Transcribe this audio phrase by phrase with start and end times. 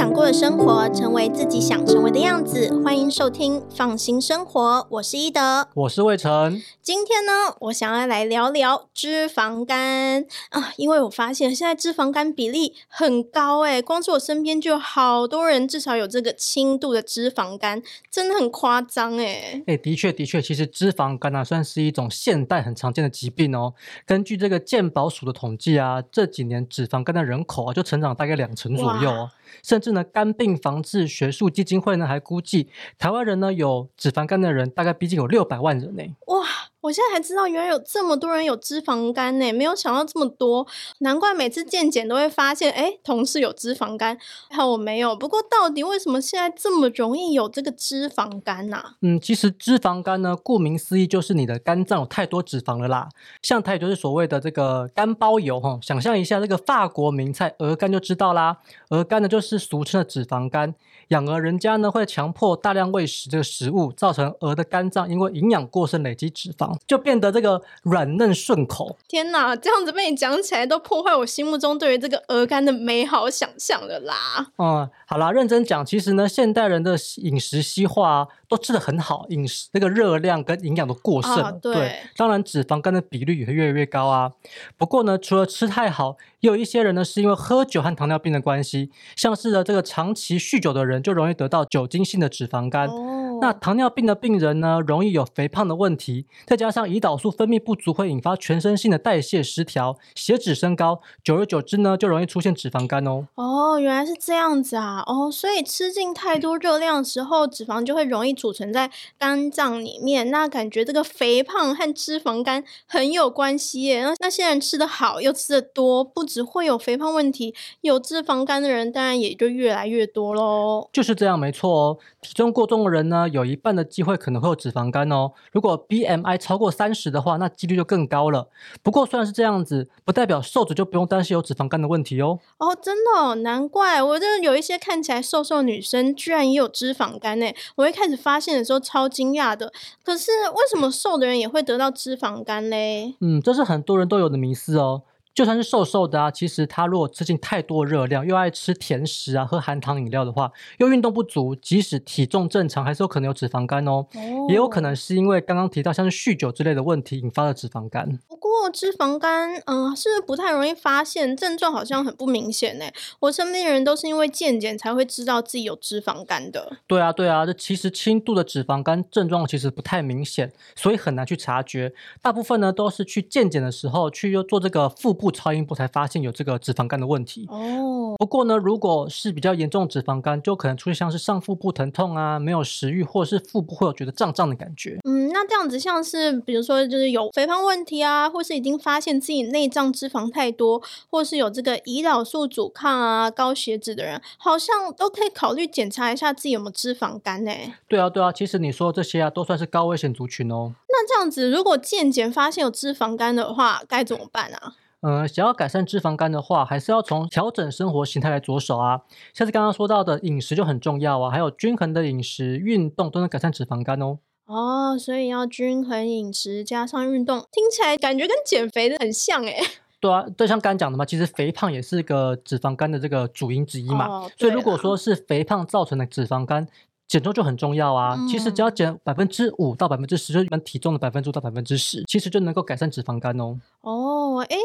[0.00, 2.74] 想过的生活，成为自己想成为的样子。
[2.82, 6.62] 欢迎收听《放心生活》，我是伊德，我是魏晨。
[6.80, 19.62] 今天呢，我想要来聊聊脂肪肝啊，因为我发现现在脂肪肝比例很高诶，光是我身边就有好多人至少有这个轻度的脂肪肝，真的很夸张诶。
[19.66, 23.74] 哎，的确的确，其实脂肪肝呢、啊、算是一种现代很常见的疾病哦。
[24.06, 29.30] 根据这个健保署的统计啊，这几年脂肪肝的人口啊就成长大概两成左右哦。
[29.64, 32.68] 甚至呢，肝病防治学术基金会呢还估计，
[32.98, 36.02] 台湾人呢有脂肪肝的人大概毕竟有六百万人呢。
[36.26, 36.69] 哇！
[36.82, 40.66] 我现在才知道，原来有这么多人有脂肪肝呢，没有想到这么多，
[41.00, 44.16] 难怪每次健检都会发现，哎，同事有脂肪肝，
[44.48, 45.14] 还好我没有。
[45.14, 48.82] 不过，到底为什么现在这么容易有这个脂肪肝呢？
[49.02, 53.08] 嗯，其实脂肪肝呢，顾名思义就是你的肝脏有太多脂肪了啦。
[53.42, 58.56] 像它也就是所谓的这个肝包油哈，想象一下这个法国名菜鹅肝就知道啦。
[58.88, 60.74] 鹅肝呢就是俗称的脂肪肝。
[61.08, 68.96] 养鹅人家呢会强迫大量喂食这个食物，造成鹅的肝脏因为营养过剩累积脂肪，就变得这个软嫩顺口。
[69.08, 74.46] 天哪，这样子被你讲起来，都破坏我心目中对于这个鹅肝的美好想象了啦。
[74.58, 84.30] 嗯，好啦，认真讲，其实呢，现代人的饮食西化都吃的很好，饮食那个热量跟营养都过剩，啊对，对，当然脂肪肝的比率也会越来越高啊。
[84.76, 91.00] 不过呢，除了吃太好，也有一些人呢是因为喝酒和糖尿病的关系，像是呢这个长期酗酒的人。
[91.00, 92.86] 就容易得到酒精性的脂肪肝。
[92.86, 103.26] 哦，那糖尿病的病人呢，容易有肥胖的问题，再加上胰岛素分泌不足，会引发全身性的代谢失调，血脂升高，久而久之呢，就容易出现脂肪肝哦。
[103.34, 105.02] 哦，原来是这样子啊。
[105.06, 110.30] 哦，所以吃进太多热量的时候，脂肪就会容易储存在肝脏里面。
[110.30, 114.02] 那感觉这个肥胖和脂肪肝很有关系耶。
[114.02, 120.88] 那那些人吃得好又吃得多，不只会有肥胖问题，有脂肪肝的人当然也就越来越多喽。
[120.92, 121.98] 就是这样，没错哦。
[122.20, 125.32] 体重过重的人呢，有一半的机会可能会有脂肪肝哦。
[125.52, 128.48] 如果 BMI 超过三十的话，那几率就更高了。
[128.82, 132.38] 不过虽然是这样子，不代表瘦子就不用担心有脂肪肝的问题哦。
[132.58, 137.46] 哦，真的哦，难怪我这有一些看起来瘦瘦的女生，居然也有脂肪肝呢。
[137.76, 139.72] 我一开始发现的时候超惊讶的。
[140.04, 143.14] 可是为什么瘦的人也会得到脂肪肝嘞？
[143.20, 145.02] 嗯，这是很多人都有的迷思哦。
[145.40, 154.04] 就算是瘦瘦的啊，其实他如果吃进太多热量，又爱吃甜食啊，喝含糖饮料的话，又运动不足，即使体重正常，还是有可能有脂肪肝哦。
[154.12, 158.18] 哦，也有可能是因为刚刚提到像是酗酒之类的问题引发的脂肪肝。
[158.50, 161.36] 不过脂肪肝，嗯、呃，是不太容易发现？
[161.36, 162.84] 症状好像很不明显呢。
[163.20, 166.72] 我身边的人都是因为健检才会知道自己有脂肪肝的。
[166.88, 171.92] 对啊，对啊，这其实轻度的脂肪肝症状其实不太明显，所以很难去察觉。
[172.20, 178.16] 大部分呢都是去健检的时候去又做这个腹部超音波才发现有这个脂肪肝的问题哦。
[178.18, 184.98] 不过呢，如果是比较严重的脂肪肝，就可能出现像是上腹部疼痛啊，没有食欲，或者是腹部会有觉得胀胀的感觉。
[185.04, 197.52] 嗯，那这样子像是比如说就是有肥胖问题啊，或是已经发现自己内脏脂肪太多，或是有这个胰岛素阻抗啊、高血脂的人，好像都可以考虑检查一下自己有没有脂肪肝呢？
[197.88, 200.72] 对啊，对啊，其实你说这些啊，都算是高危险族群哦。
[200.88, 204.74] 那这样子，如果健检发现有脂肪肝的话，该怎么办啊？
[205.02, 209.00] 嗯，想要改善脂肪肝的话，还是要从调整生活形态来着手啊。
[209.32, 214.18] 像是刚刚说到的饮食就很重要啊，还有均衡的饮食、运动都能改善脂肪肝哦。
[214.50, 219.56] 哦，所以要均衡饮食加上运动，听起来感觉跟减肥的很像诶。
[220.00, 224.08] 对啊，就像刚刚讲的嘛，其实肥胖也是一个脂肪肝的这个主因之一嘛。
[224.08, 226.66] 哦，所以如果说是肥胖造成的脂肪肝，
[227.10, 228.14] 减重就很重要啊！
[228.16, 233.58] 嗯、其实只要减百分之五到百分之十，就你们体重的百分之五到百分之十，其实就能够改善脂肪肝哦。
[233.80, 234.56] 哦，诶，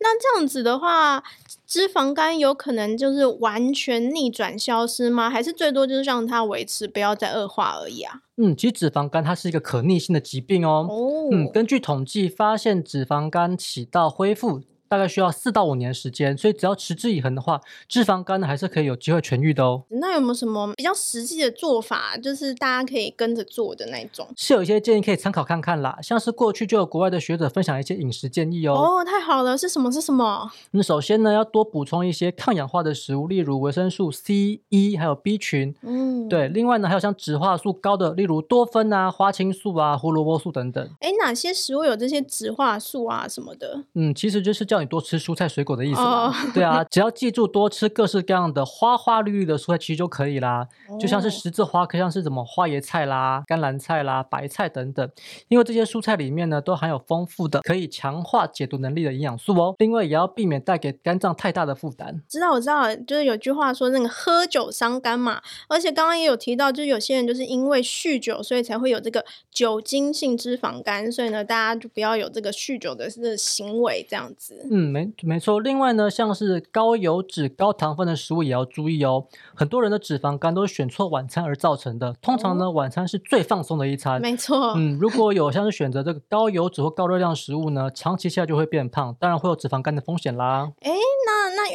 [0.00, 1.24] 那这样子的话，
[1.66, 5.30] 脂肪肝有可能就是完全逆转消失吗？
[5.30, 8.20] 还是最多就是让它维持，不要再恶化而已啊？
[8.36, 10.86] 嗯，其实脂肪肝它是一个可逆性的疾病哦。
[10.90, 14.60] 哦，嗯，根据统计发现，脂肪肝起到恢复。
[14.94, 19.82] 大概需要四到五年时间，所以只要持之以恒的话，脂肪肝呢还是可以有机会痊愈的哦。
[19.88, 24.24] 那有没有什么比较实际的做法，就是大家可以跟着做的那种？
[24.36, 28.74] 是有一些建议可以参考看看啦，像是过去就有国外的学者分享一些饮食建议哦。
[28.74, 29.90] 哦，太好了，是什么？
[29.90, 30.48] 是什么？
[30.70, 35.74] 那首先呢，要多补充一些抗氧化的食物，例如维生素 C、E，还有 B 群。
[35.82, 36.46] 嗯，对。
[36.46, 40.88] 另外呢，还有像植化素高的，例如多酚啊、花青素啊、胡萝卜素等等。
[41.00, 43.82] 哎，哪些食物有这些植化素啊什么的？
[43.94, 46.28] 嗯，其实就是叫你多吃蔬菜水果的意思吗？
[46.28, 50.68] 哦、 对啊，只要记住多吃各式各样的花花绿绿的蔬菜，其实就可以啦。
[50.88, 55.10] 哦、就像是十字花科，像是什么花椰菜啦、甘蓝菜啦、白菜等等，
[55.48, 59.74] 因为这些蔬菜里面呢，都含有丰富的可以强化解毒能力的营养素哦。
[59.78, 62.22] 另外，也要避免带给肝脏太大的负担。
[62.28, 65.40] 知道，我知道，就是有句话说那个喝酒伤肝嘛。
[65.68, 71.10] 而且刚刚也有提到，就是有些人就是因为酗酒，所以才会有这个酒精性脂肪肝。
[71.10, 74.66] 所以呢，大家就不要有这个酗酒的这个行为，这样子。
[74.76, 75.60] 嗯，没没错。
[75.60, 79.26] 另外呢，像是高油脂、高糖分的食物也要注意哦。
[79.54, 82.12] 很多人的脂肪肝都是选错晚餐而造成的。
[82.20, 84.20] 通常呢，哦、晚餐是最放松的一餐。
[84.20, 84.74] 没错。
[84.76, 90.72] 嗯，如果有像是选择这个高油脂或高热量食物呢，长期下来就会变胖，当然会有脂肪肝的风险啦。
[90.80, 90.90] 哎，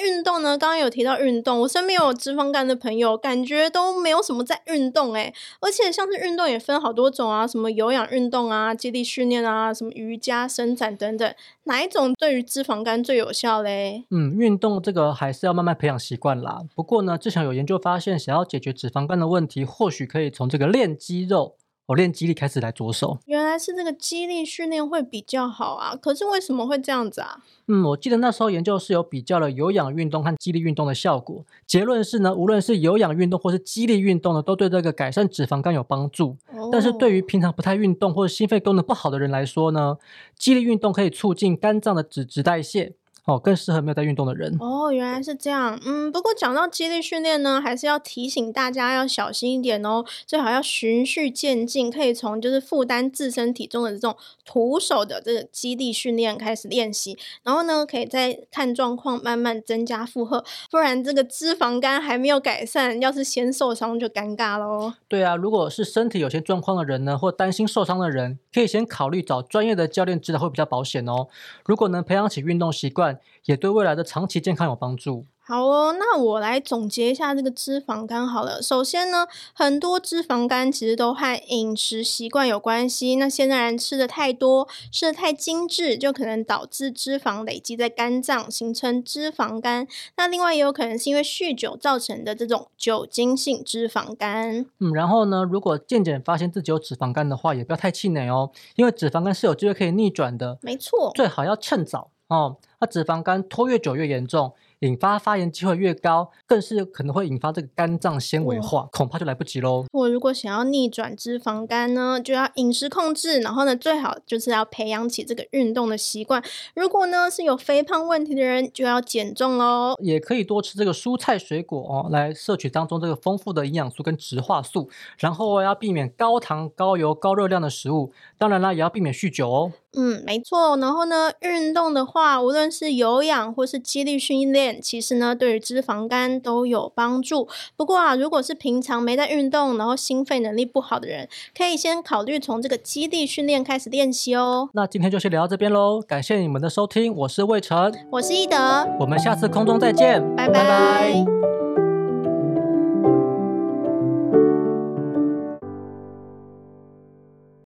[0.10, 0.58] 运动呢？
[0.58, 5.32] 刚刚有提到运动，我身边有脂肪肝的朋友，感觉都没有什么在运动哎。
[5.62, 11.34] 而且像是运动也分好多种啊，什么有氧运动啊、肌力训练啊、什么瑜伽、伸展等等，
[11.66, 14.06] 哪一种对于脂肪肝最有效嘞？
[14.10, 16.62] 嗯，运动这个还是要慢慢培养习惯啦。
[16.76, 21.56] 不过呢，之前有研究发现，想要解决脂肪肝的问题，或许可以从这个练肌肉。
[21.90, 25.96] 我练肌力开始来着手，原来是这个肌力训练会比较好啊！
[25.96, 27.40] 可是为什么会这样子啊？
[27.68, 36.38] 嗯，我记得那时候研究是有比较了有氧运动和肌力运动的效果，结论是呢，无论是有氧运动或是肌力运动呢，都对这个改善脂肪肝有帮助。
[36.54, 39.98] 哦、但是对于平常不太运动或者心肺功能不好的人来说呢，
[40.38, 42.94] 肌力运动可以促进肝脏的脂质代谢。
[43.30, 44.58] 哦，更适合没有在运动的人。
[44.60, 45.80] 哦，原来是这样。
[45.86, 50.04] 嗯，不过讲到肌力训练呢，还是要提醒大家要小心一点哦。
[50.26, 60.44] 最好要循序渐进，可以从就是负担自身体重的这种徒手的这个肌力训练开始练习，然后呢，可以再看状况慢慢增加负荷。
[60.72, 64.94] 不然这个脂肪肝还没有改善，要是先受伤就尴尬喽。
[65.08, 71.28] 对啊，如果是身体有些状况的人呢，或担心受伤的人，可以先考虑找专业的教练指导，会比较保险哦。
[71.66, 75.26] 如果能培养起运动习惯，也对未来的长期健康有帮助。
[75.42, 78.62] 好哦，那我来总结一下这个脂肪肝好了。
[78.62, 79.26] 首先呢，
[79.56, 83.16] 很多脂肪肝其实都和饮食习惯有关系。
[83.16, 89.88] 那现在人吃的太多，吃的太精致，就可能导致脂肪累积在肝脏，形成脂肪肝。
[90.18, 94.68] 那另外也有可能是因为酗酒造成的这种酒精性脂肪肝。
[94.78, 100.60] 嗯，然后呢，如果渐渐发现自己有脂肪肝的话，也不要太气馁哦，因为脂肪肝是有机会可以逆转的。
[100.62, 102.58] 没错，最好要趁早哦。
[102.80, 104.56] 那脂肪肝拖越久越严重。
[104.80, 109.86] 引发发炎机会越高，更是可能会引发这个肝脏纤维化，哦、恐怕就来不及喽。
[109.92, 116.44] 我如果想要逆转脂肪肝呢，就要饮食控制，然后呢，最好就是要培养起这个运动的习惯。
[116.76, 119.96] 如果呢是有肥胖问题的人，就要减重喽。
[120.02, 124.90] 也可以多吃这个蔬菜水果哦，来摄取当中这个丰富的营养素跟植化素。
[125.18, 129.72] 然后要避免高糖、高油、高热量的食物，当然啦，也要避免酗酒哦。
[129.94, 130.78] 嗯，没错。
[130.78, 137.48] 然后呢，运动的话，无论是有氧或是肌力训练，其实呢，对于脂肪肝都有帮助。
[137.78, 141.28] 不过啊，如果是平常没在运动，然后心肺能力不好的人，
[141.58, 144.70] 可以先考虑从这个肌力训练开始练习哦。
[144.74, 148.58] 那今天就先聊到这边喽，感谢你们的收听，我是魏晨，我是易德，
[149.00, 150.60] 我们下次空中再见，拜拜。
[150.60, 151.69] 拜拜。